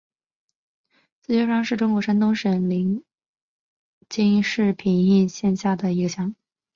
[1.21, 3.03] 资邱乡是中国山东省临
[4.09, 6.33] 沂市平邑县下辖的一个乡。